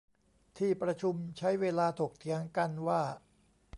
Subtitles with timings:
[0.57, 3.01] ที่ประชุมใช้เวลาถกเถียงกันว่า